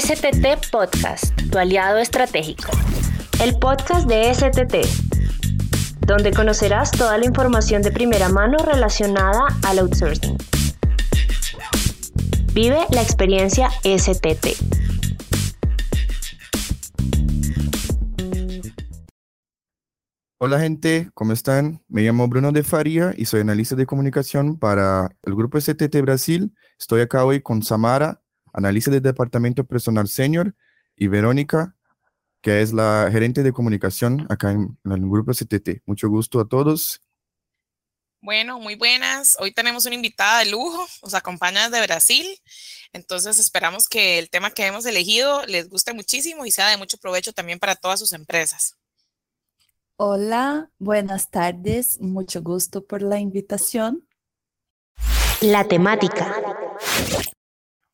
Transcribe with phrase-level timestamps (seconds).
[0.00, 2.70] STT Podcast, tu aliado estratégico.
[3.38, 4.86] El podcast de STT,
[6.06, 10.38] donde conocerás toda la información de primera mano relacionada al outsourcing.
[12.54, 14.56] Vive la experiencia STT.
[20.38, 21.82] Hola gente, ¿cómo están?
[21.88, 26.54] Me llamo Bruno de Faría y soy analista de comunicación para el grupo STT Brasil.
[26.78, 28.22] Estoy acá hoy con Samara,
[28.52, 30.54] analista del departamento personal senior,
[31.00, 31.74] y Verónica,
[32.42, 35.82] que es la gerente de comunicación acá en, el grupo STT.
[35.86, 37.02] Mucho gusto a todos.
[38.20, 39.34] Bueno, muy buenas.
[39.40, 42.26] Hoy tenemos una invitada de lujo, nos acompaña desde Brasil.
[42.92, 46.98] Entonces esperamos que el tema que hemos elegido les guste muchísimo y sea de mucho
[46.98, 48.76] provecho también para todas sus empresas.
[49.96, 54.06] Hola, buenas tardes, mucho gusto por la invitación.
[55.40, 56.34] La temática.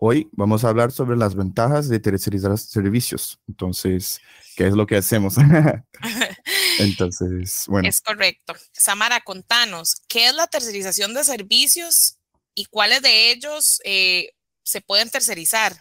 [0.00, 3.40] Hoy vamos a hablar sobre las ventajas de tercerizar servicios.
[3.48, 4.20] Entonces,
[4.56, 5.34] ¿qué es lo que hacemos?
[6.78, 7.88] Entonces, bueno.
[7.88, 8.54] Es correcto.
[8.72, 12.16] Samara, contanos, ¿qué es la tercerización de servicios
[12.54, 14.30] y cuáles de ellos eh,
[14.62, 15.72] se pueden tercerizar?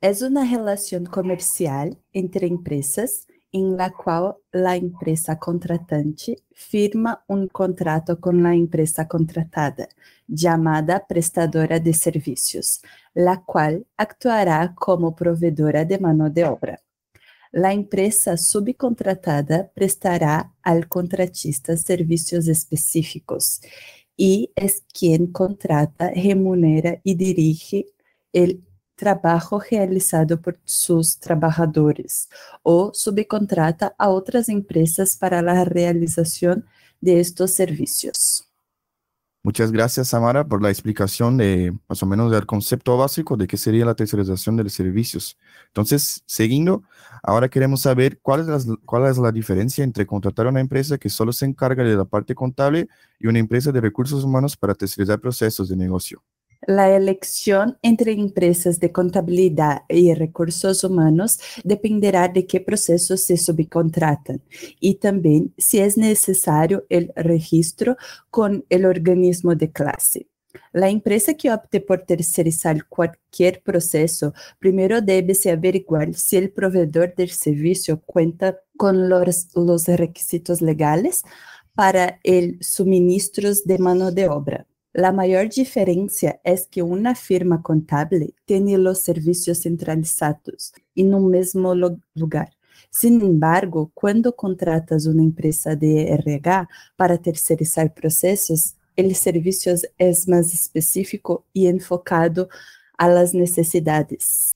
[0.00, 8.16] Es una relación comercial entre empresas em la qual a empresa contratante firma um contrato
[8.16, 9.88] com a empresa contratada,
[10.34, 12.80] chamada prestadora de serviços,
[13.14, 16.78] la qual actuará como provedora de mão de obra.
[17.54, 23.60] A empresa subcontratada prestará ao contratista serviços específicos
[24.18, 27.84] e é quem contrata, remunera e dirige
[28.34, 28.71] o
[29.02, 32.28] trabajo realizado por sus trabajadores
[32.62, 36.64] o subcontrata a otras empresas para la realización
[37.00, 38.48] de estos servicios.
[39.42, 43.56] Muchas gracias, Samara, por la explicación de más o menos del concepto básico de qué
[43.56, 45.36] sería la tercerización de los servicios.
[45.66, 46.84] Entonces, siguiendo,
[47.24, 51.08] ahora queremos saber cuál es, cuál es la diferencia entre contratar a una empresa que
[51.10, 52.86] solo se encarga de la parte contable
[53.18, 56.22] y una empresa de recursos humanos para tercerizar procesos de negocio.
[56.66, 64.40] La elección entre empresas de contabilidad y recursos humanos dependerá de qué procesos se subcontratan
[64.78, 67.96] y también si es necesario el registro
[68.30, 70.28] con el organismo de clase.
[70.72, 77.30] La empresa que opte por tercerizar cualquier proceso primero debe averiguar si el proveedor del
[77.30, 81.22] servicio cuenta con los, los requisitos legales
[81.74, 88.32] para el suministros de mano de obra La maior diferença é que uma firma contábil
[88.46, 91.72] tem os serviços centralizados e no mesmo
[92.14, 92.50] lugar.
[92.90, 100.52] Sin embargo, quando contratas uma empresa de RH para terceirizar processos, o serviço é mais
[100.52, 102.46] específico e enfocado
[102.98, 104.54] a las necessidades.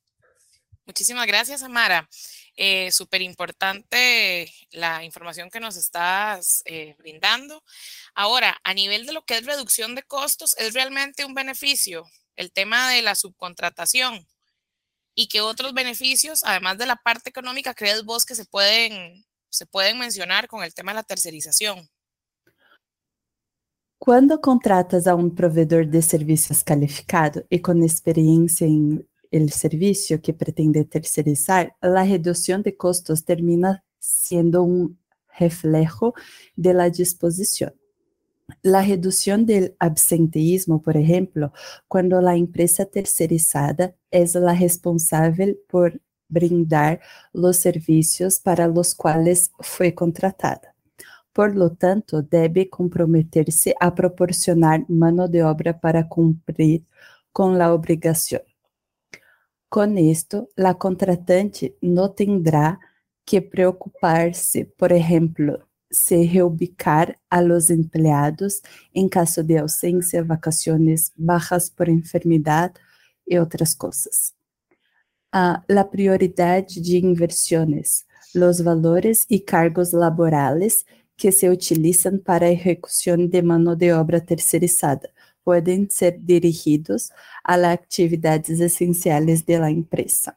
[0.87, 2.09] Muchísimas gracias, Amara.
[2.57, 7.63] Eh, Súper importante la información que nos estás eh, brindando.
[8.15, 12.05] Ahora, a nivel de lo que es reducción de costos, ¿es realmente un beneficio
[12.37, 14.27] el tema de la subcontratación?
[15.17, 19.67] ¿Y qué otros beneficios, además de la parte económica, crees vos que se pueden, se
[19.67, 21.91] pueden mencionar con el tema de la tercerización?
[23.99, 29.05] Quando contratas a um provedor de serviços calificado e com experiência em
[29.37, 34.99] el servicio que pretende tercerizar, la reducción de costos termina siendo un
[35.39, 36.15] reflejo
[36.57, 37.75] de la disposición.
[38.63, 41.53] La reducción del absenteísmo, por ejemplo,
[41.89, 47.01] cuando la empresa tercerizada es la responsable por brindar
[47.33, 50.75] los servicios para los cuales fue contratada.
[51.33, 56.85] Por lo tanto, debe comprometerse a proporcionar mano de obra para cumplir
[57.33, 58.43] con la obligación.
[59.77, 62.81] Con esto, la contratante no tendrá
[63.27, 68.63] que preocuparse, por ejemplo, se reubicar a los empleados
[68.95, 72.73] en caso de ausencia, vacaciones, bajas por enfermedad
[73.27, 74.35] y otras cosas.
[75.31, 80.87] Ah, la prioridad de inversiones, los valores y cargos laborales
[81.19, 85.11] que se utilizan para ejecución de mano de obra tercerizada,
[85.47, 87.11] podem ser dirigidos
[87.45, 90.37] a atividades essenciais da empresa.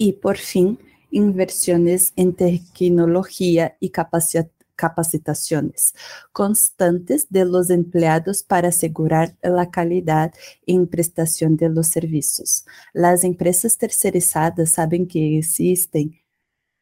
[0.00, 0.78] E, por fim,
[1.12, 5.92] inversões em tecnologia e capacitações
[6.32, 12.64] constantes de los empleados para asegurar a qualidade em prestação de los serviços.
[12.96, 16.18] As empresas terceirizadas sabem que existem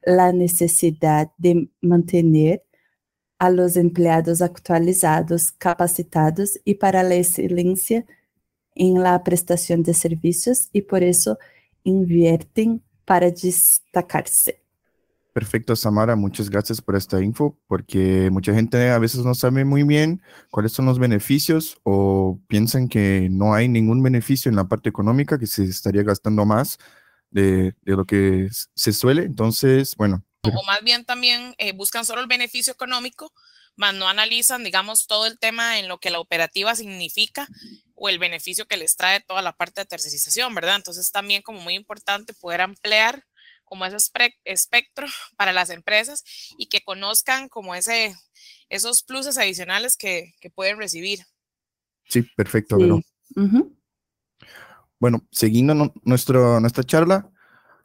[0.07, 2.23] a necessidade de manter
[3.39, 8.07] a los empleados actualizados, capacitados y para la excelencia
[8.75, 11.39] en la prestación de servicios y por eso
[11.85, 14.61] invierten para destacarse.
[15.37, 19.83] Perfecto, Samara, muchas gracias por esta info, porque mucha gente a veces no sabe muy
[19.83, 24.89] bien cuáles son los beneficios o piensan que no hay ningún beneficio en la parte
[24.89, 26.79] económica, que se estaría gastando más
[27.31, 29.25] de, lo que se suele.
[29.25, 30.25] Entonces, bueno.
[30.55, 33.33] O más bien también eh, buscan solo el beneficio económico,
[33.77, 37.47] más no analizan, digamos, todo el tema en lo que la operativa significa
[37.95, 40.77] o el beneficio que les trae toda la parte de tercerización, ¿verdad?
[40.77, 43.25] Entonces también como muy importante poder ampliar
[43.65, 43.97] como ese
[44.45, 45.07] espectro
[45.37, 46.25] para las empresas
[46.57, 48.17] y que conozcan como ese,
[48.69, 51.27] esos pluses adicionales que, que pueden recibir.
[52.09, 52.79] Sí, perfecto.
[54.99, 57.31] Bueno, siguiendo nuestro, nuestra charla,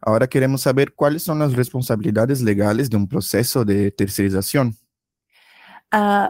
[0.02, 4.76] ahora queremos saber cuáles son las responsabilidades legales de un proceso de tercerización.
[5.94, 6.30] Uh,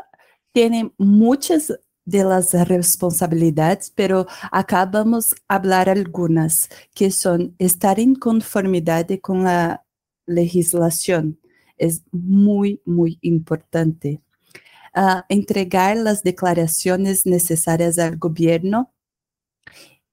[0.51, 1.73] tiene muchas
[2.05, 9.85] de las responsabilidades, pero acabamos hablar algunas, que son estar en conformidade con la
[10.25, 11.39] legislación.
[11.77, 14.21] Es muy, muy importante.
[14.95, 18.93] Uh, entregar las declaraciones necesarias al gobierno,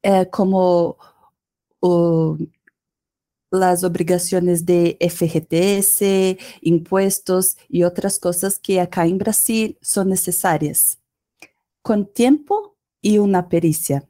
[0.02, 0.96] eh, como
[1.80, 2.36] uh,
[3.50, 10.98] las obrigaciones de FGTS, impuestos y otras cosas que acá en Brasil son necesarias
[11.82, 14.06] con tiempo y una pericia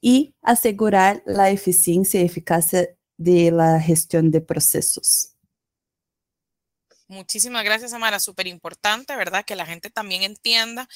[0.00, 5.37] y asegurar la eficiencia y eficacia de la gestión de procesos.
[7.08, 8.20] Muchísimas gracias, Amara.
[8.20, 9.42] Súper importante, ¿verdad?
[9.46, 10.86] Que la gente también entienda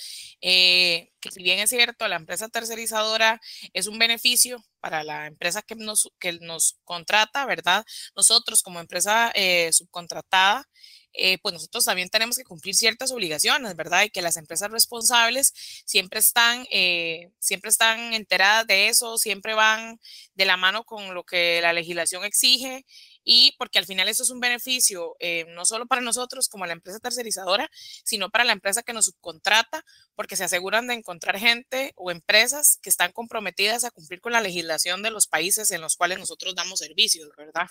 [0.42, 3.40] eh, que si bien es cierto, la empresa tercerizadora
[3.72, 7.84] es un beneficio para la empresa que nos, que nos contrata, ¿verdad?
[8.14, 10.68] Nosotros como empresa eh, subcontratada,
[11.14, 14.04] eh, pues nosotros también tenemos que cumplir ciertas obligaciones, ¿verdad?
[14.04, 15.52] Y que las empresas responsables
[15.86, 20.00] siempre están, eh, siempre están enteradas de eso, siempre van
[20.34, 22.84] de la mano con lo que la legislación exige
[23.24, 26.72] y porque al final eso es un beneficio eh, no solo para nosotros como la
[26.72, 27.70] empresa tercerizadora,
[28.04, 29.84] sino para la empresa que nos subcontrata,
[30.14, 34.40] porque se aseguran de encontrar gente o empresas que están comprometidas a cumplir con la
[34.40, 37.68] legislación de los países en los cuales nosotros damos servicios, ¿verdad?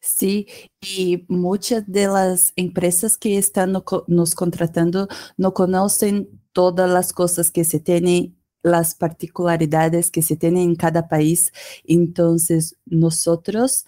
[0.00, 0.46] Sí,
[0.80, 3.72] y muchas de las empresas que están
[4.06, 10.62] nos contratando no conocen todas las cosas que se tienen, las particularidades que se tienen
[10.62, 11.52] en cada país.
[11.84, 13.84] Entonces, nosotros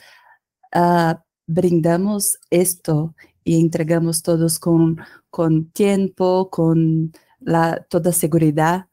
[0.74, 1.14] uh,
[1.46, 4.98] brindamos esto y entregamos todos con,
[5.30, 8.86] con tiempo, con la, toda seguridad.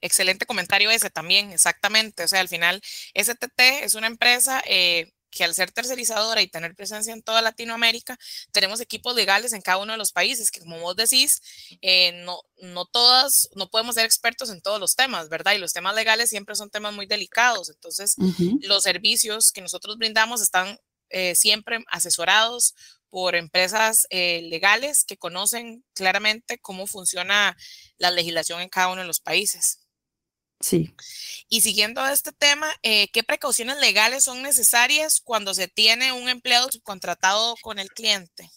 [0.00, 2.24] Excelente comentario ese también, exactamente.
[2.24, 2.80] O sea, al final,
[3.14, 8.18] STT es una empresa eh, que al ser tercerizadora y tener presencia en toda Latinoamérica,
[8.52, 11.40] tenemos equipos legales en cada uno de los países, que como vos decís,
[11.80, 15.54] eh, no, no todas, no podemos ser expertos en todos los temas, ¿verdad?
[15.54, 18.16] Y los temas legales siempre son temas muy delicados, entonces
[18.62, 20.78] los servicios que nosotros brindamos están
[21.10, 22.74] eh, siempre asesorados
[23.10, 27.56] por empresas eh, legales que conocen claramente cómo funciona
[27.98, 29.80] la legislación en cada uno de los países.
[30.60, 30.94] Sí.
[31.48, 36.70] Y siguiendo este tema, eh, ¿qué precauciones legales son necesarias cuando se tiene un empleado
[36.70, 38.50] subcontratado con el cliente?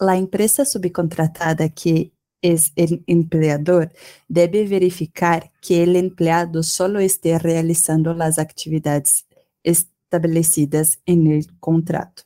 [0.00, 3.92] La empresa subcontratada que es el empleador
[4.28, 9.26] debe verificar que el empleado solo esté realizando las actividades
[9.62, 12.24] establecidas en el contrato,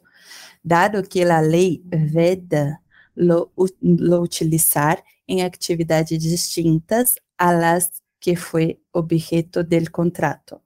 [0.63, 2.83] dado que la ley veda
[3.15, 10.63] lo, lo utilizar en actividades distintas a las que fue objeto del contrato.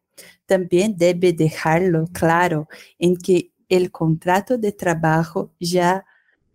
[0.47, 2.69] También debe dejarlo claro
[2.99, 6.05] en que el contrato de trabajo ya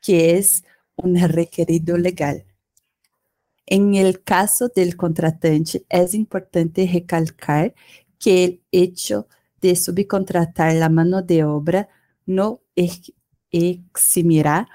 [0.02, 0.64] que es
[0.96, 2.46] un requerido legal.
[3.66, 7.76] En el caso del contratante, es importante recalcar
[8.18, 9.28] que el hecho
[9.62, 11.90] de subcontratar la mano de obra
[12.26, 12.62] no
[13.52, 14.70] eximirá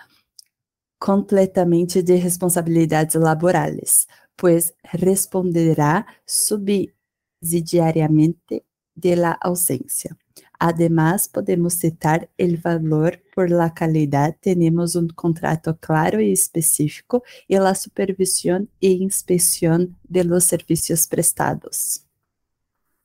[0.98, 4.08] completamente de responsabilidades laborales,
[4.42, 10.18] pues responderá subsidiariamente de la ausencia.
[10.58, 14.36] Además, podemos citar el valor por la calidad.
[14.40, 22.04] Tenemos un contrato claro y específico y la supervisión e inspección de los servicios prestados.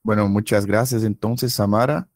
[0.01, 2.10] Bueno, muchas gracias entonces, Samara.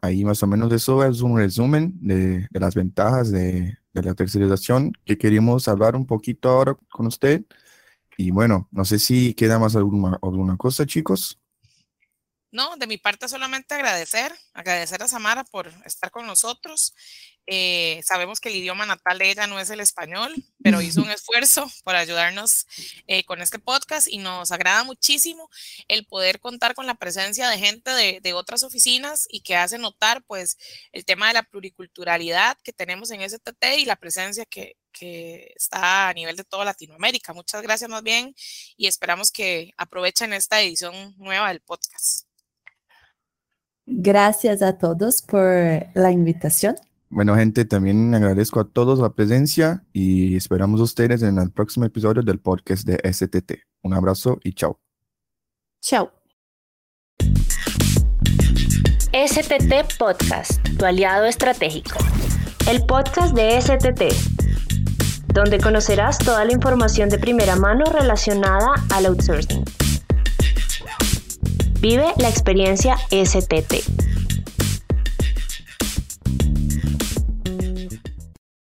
[0.00, 4.92] Ahí más o menos eso es un resumen de, las ventajas de, de la tercerización
[5.04, 7.44] que queríamos hablar un poquito ahora con usted.
[8.16, 11.38] Y bueno, no sé si queda más alguna, alguna cosa, chicos.
[12.50, 16.94] No, de mi parte solamente agradecer, agradecer a Samara por estar con nosotros.
[17.46, 20.32] Eh, sabemos que el idioma natal de ella no es el español,
[20.62, 22.66] pero hizo un esfuerzo por ayudarnos
[23.06, 25.48] eh, con este podcast y nos agrada muchísimo
[25.88, 29.78] el poder contar con la presencia de gente de, de, otras oficinas y que hace
[29.78, 30.56] notar pues
[30.92, 36.08] el tema de la pluriculturalidad que tenemos en STT y la presencia que, que está
[36.08, 37.32] a nivel de toda Latinoamérica.
[37.32, 38.34] Muchas gracias más bien
[38.76, 42.26] y esperamos que aprovechen esta edición nueva del podcast.
[43.84, 45.44] Gracias a todos por
[45.94, 46.76] la invitación.
[47.12, 51.84] Bueno, gente, también agradezco a todos la presencia y esperamos a ustedes en el próximo
[51.84, 53.66] episodio del podcast de STT.
[53.82, 54.80] Un abrazo y chao.
[55.82, 56.10] Chao.
[59.12, 61.98] STT Podcast, tu aliado estratégico.
[62.66, 69.62] El podcast de STT, donde conocerás toda la información de primera mano relacionada al outsourcing.
[71.78, 74.01] Vive la experiencia STT.